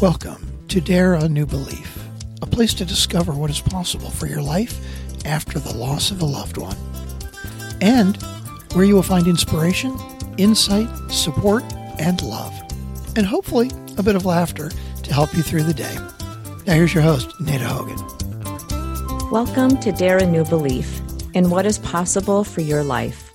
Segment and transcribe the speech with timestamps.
[0.00, 2.02] Welcome to Dare a New Belief,
[2.40, 4.80] a place to discover what is possible for your life
[5.26, 6.78] after the loss of a loved one,
[7.82, 8.16] and
[8.72, 9.94] where you will find inspiration,
[10.38, 11.62] insight, support,
[11.98, 12.58] and love,
[13.14, 14.70] and hopefully a bit of laughter
[15.02, 15.94] to help you through the day.
[16.66, 19.30] Now, here's your host, Nada Hogan.
[19.30, 20.98] Welcome to Dare a New Belief
[21.34, 23.30] in what is possible for your life,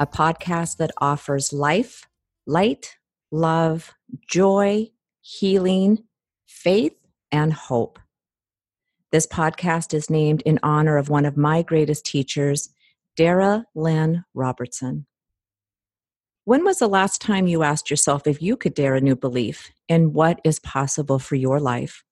[0.00, 2.04] a podcast that offers life,
[2.48, 2.96] light,
[3.30, 3.94] love,
[4.26, 4.90] joy,
[5.24, 6.04] healing,
[6.46, 6.94] faith,
[7.32, 7.98] and hope.
[9.10, 12.68] This podcast is named in honor of one of my greatest teachers,
[13.16, 15.06] Dara Lynn Robertson.
[16.44, 19.70] When was the last time you asked yourself if you could dare a new belief
[19.88, 22.04] in what is possible for your life?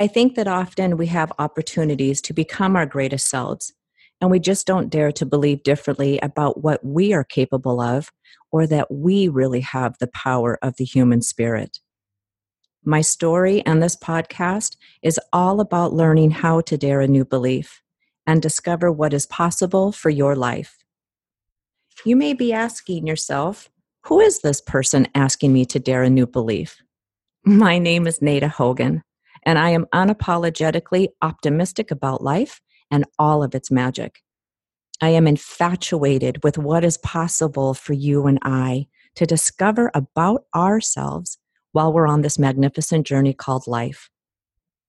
[0.00, 3.74] I think that often we have opportunities to become our greatest selves,
[4.22, 8.10] and we just don't dare to believe differently about what we are capable of
[8.50, 11.80] or that we really have the power of the human spirit.
[12.84, 17.80] My story and this podcast is all about learning how to dare a new belief
[18.26, 20.78] and discover what is possible for your life.
[22.04, 23.70] You may be asking yourself,
[24.06, 26.82] who is this person asking me to dare a new belief?
[27.44, 29.04] My name is Nada Hogan,
[29.44, 34.22] and I am unapologetically optimistic about life and all of its magic.
[35.00, 41.38] I am infatuated with what is possible for you and I to discover about ourselves
[41.72, 44.10] while we're on this magnificent journey called life.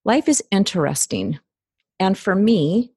[0.06, 1.40] Life is interesting.
[2.00, 2.92] And for me,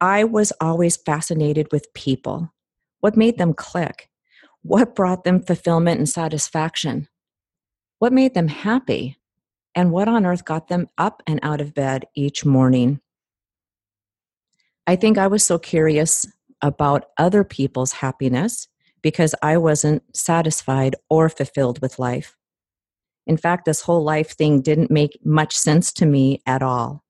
[0.00, 2.52] I was always fascinated with people.
[3.00, 4.08] What made them click?
[4.62, 7.08] What brought them fulfillment and satisfaction?
[7.98, 9.18] What made them happy?
[9.74, 13.00] And what on earth got them up and out of bed each morning?
[14.86, 16.26] I think I was so curious
[16.62, 18.68] about other people's happiness
[19.02, 22.36] because I wasn't satisfied or fulfilled with life.
[23.26, 27.02] In fact, this whole life thing didn't make much sense to me at all.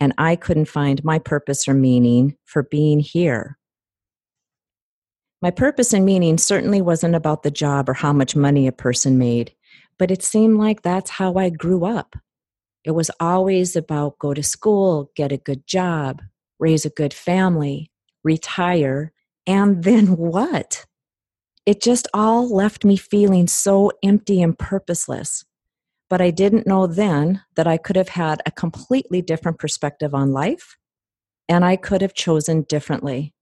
[0.00, 3.58] And I couldn't find my purpose or meaning for being here.
[5.40, 9.18] My purpose and meaning certainly wasn't about the job or how much money a person
[9.18, 9.52] made,
[9.98, 12.16] but it seemed like that's how I grew up.
[12.84, 16.22] It was always about go to school, get a good job,
[16.58, 17.90] raise a good family,
[18.24, 19.12] retire,
[19.46, 20.86] and then what?
[21.66, 25.44] It just all left me feeling so empty and purposeless.
[26.12, 30.30] But I didn't know then that I could have had a completely different perspective on
[30.30, 30.76] life
[31.48, 33.32] and I could have chosen differently.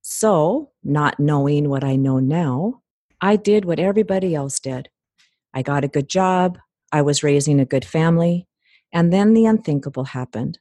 [0.00, 2.82] So, not knowing what I know now,
[3.20, 4.88] I did what everybody else did.
[5.54, 6.58] I got a good job,
[6.90, 8.48] I was raising a good family,
[8.92, 10.58] and then the unthinkable happened.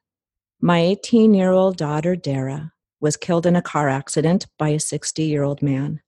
[0.62, 5.24] My 18 year old daughter, Dara, was killed in a car accident by a 60
[5.24, 6.02] year old man.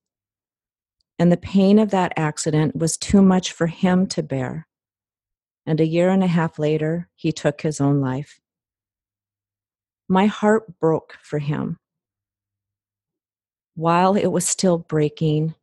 [1.17, 4.67] And the pain of that accident was too much for him to bear
[5.65, 8.39] and a year and a half later, he took his own life.
[10.07, 11.77] My heart broke for him
[13.75, 15.55] while it was still breaking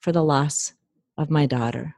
[0.00, 0.74] for the loss
[1.16, 1.94] of my daughter.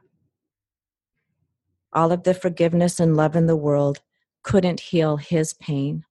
[1.93, 3.99] All of the forgiveness and love in the world
[4.43, 6.05] couldn't heal his pain.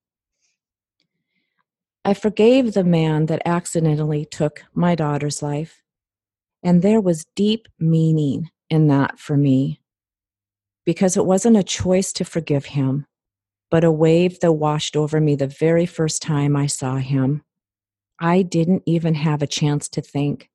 [2.05, 5.83] I forgave the man that accidentally took my daughter's life,
[6.63, 9.80] and there was deep meaning in that for me
[10.91, 13.07] because it wasn't a choice to forgive him,
[13.71, 17.45] but a wave that washed over me the very first time I saw him.
[18.19, 20.51] I didn't even have a chance to think.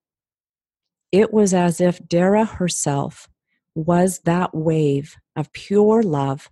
[1.10, 3.30] It was as if Dara herself
[3.76, 6.50] was that wave of pure love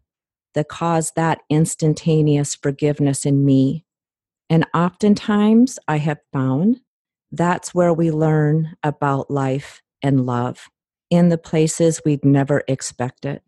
[0.53, 3.83] that caused that instantaneous forgiveness in me.
[4.49, 6.79] And oftentimes I have found
[7.33, 10.69] that's where we learn about life and love
[11.09, 13.43] in the places we'd never expect it.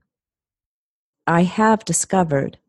[1.28, 2.60] I have discovered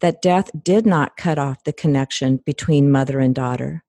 [0.00, 3.84] that death did not cut off the connection between mother and daughter.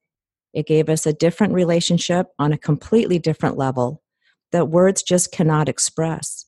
[0.54, 4.04] It gave us a different relationship on a completely different level
[4.52, 6.46] that words just cannot express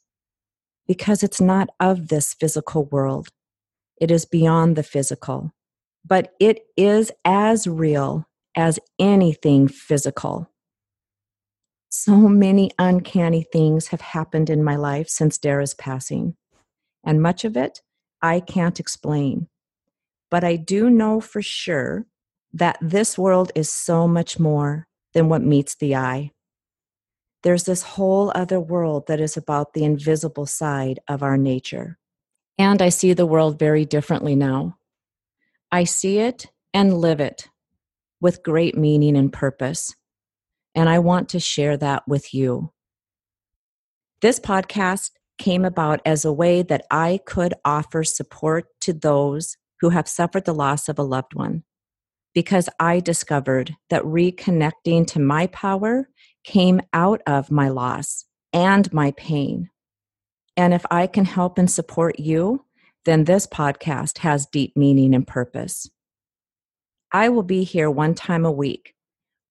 [0.87, 3.29] because it's not of this physical world.
[3.99, 5.51] It is beyond the physical,
[6.05, 10.51] but it is as real as anything physical.
[11.89, 16.35] So many uncanny things have happened in my life since Dara's passing
[17.05, 17.81] and much of it
[18.21, 19.47] I can't explain.
[20.31, 22.05] But I do know for sure
[22.53, 26.31] that this world is so much more than what meets the eye.
[27.43, 31.99] There's this whole other world that is about the invisible side of our nature.
[32.57, 34.77] And I see the world very differently now.
[35.71, 37.49] I see it and live it
[38.19, 39.95] with great meaning and purpose.
[40.73, 42.71] And I want to share that with you.
[44.21, 49.89] This podcast came about as a way that I could offer support to those who
[49.89, 51.63] have suffered the loss of a loved one.
[52.33, 56.09] Because I discovered that reconnecting to my power
[56.43, 59.69] came out of my loss and my pain.
[60.57, 62.65] And if I can help and support you,
[63.05, 65.89] then this podcast has deep meaning and purpose.
[67.11, 68.93] I will be here one time a week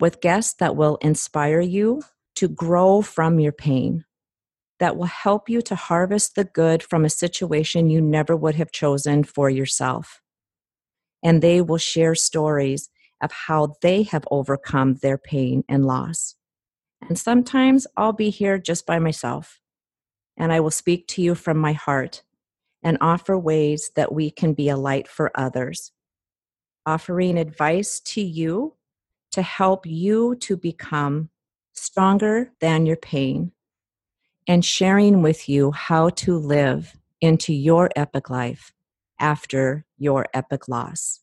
[0.01, 2.03] with guests that will inspire you
[2.37, 4.05] to grow from your pain,
[4.81, 8.73] that will help you to harvest the good from a situation you never would have
[8.73, 10.21] chosen for yourself.
[11.23, 12.91] And they will share stories
[13.23, 16.35] of how they have overcome their pain and loss.
[17.09, 19.61] And sometimes I'll be here just by myself,
[20.37, 22.23] and I will speak to you from my heart
[22.83, 25.93] and offer ways that we can be a light for others,
[26.85, 28.75] offering advice to you
[29.33, 31.31] to help you to become
[31.73, 33.53] stronger than your pain,
[34.47, 38.73] and sharing with you how to live into your epic life
[39.19, 41.21] after your epic loss.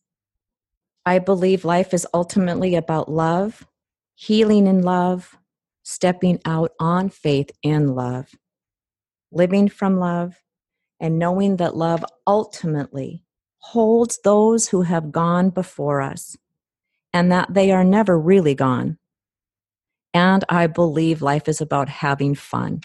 [1.04, 3.66] I believe life is ultimately about love,
[4.14, 5.36] healing in love,
[5.82, 8.34] stepping out on faith in love,
[9.32, 10.42] living from love,
[11.00, 13.24] and knowing that love ultimately
[13.58, 16.36] holds those who have gone before us
[17.12, 18.98] and that they are never really gone.
[20.14, 22.82] And I believe life is about having fun.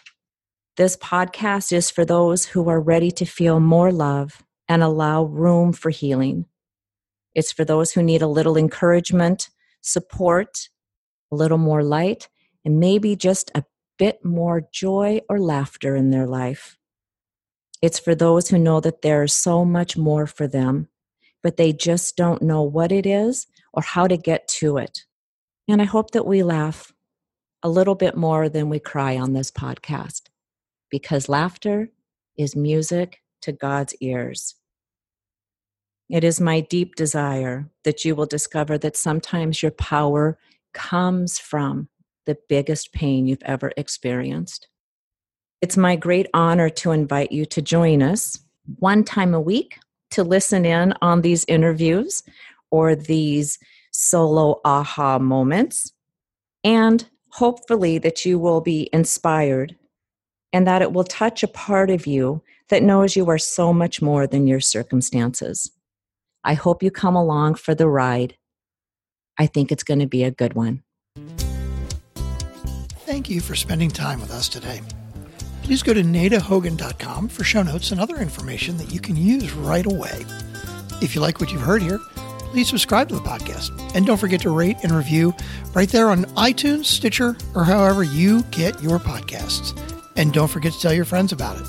[0.77, 5.73] This podcast is for those who are ready to feel more love and allow room
[5.73, 6.45] for healing.
[7.33, 9.49] It's for those who need a little encouragement,
[9.81, 10.69] support,
[11.31, 12.29] a little more light,
[12.63, 13.63] and maybe just a
[13.97, 16.77] bit more joy or laughter in their life.
[17.81, 20.89] It's for those who know that there is so much more for them,
[21.41, 25.05] but they just don't know what it is or how to get to it.
[25.67, 26.93] And I hope that we laugh
[27.63, 30.29] a little bit more than we cry on this podcast
[30.89, 31.89] because laughter
[32.37, 34.55] is music to God's ears.
[36.09, 40.37] It is my deep desire that you will discover that sometimes your power
[40.73, 41.89] comes from
[42.25, 44.67] the biggest pain you've ever experienced.
[45.61, 48.39] It's my great honor to invite you to join us
[48.79, 49.79] one time a week
[50.11, 52.23] to listen in on these interviews
[52.69, 53.57] or these
[53.91, 55.91] solo aha moments,
[56.63, 59.75] and hopefully that you will be inspired
[60.53, 64.01] and that it will touch a part of you that knows you are so much
[64.01, 65.71] more than your circumstances.
[66.43, 68.37] I hope you come along for the ride.
[69.37, 70.83] I think it's going to be a good one.
[73.05, 74.81] Thank you for spending time with us today.
[75.63, 79.85] Please go to nadahogan.com for show notes and other information that you can use right
[79.85, 80.25] away.
[81.01, 81.99] If you like what you've heard here,
[82.51, 83.69] please subscribe to the podcast.
[83.93, 85.33] And don't forget to rate and review
[85.73, 89.77] right there on iTunes, Stitcher, or however you get your podcasts.
[90.17, 91.67] And don't forget to tell your friends about it.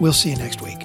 [0.00, 0.83] We'll see you next week.